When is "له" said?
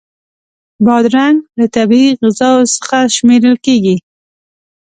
1.57-1.65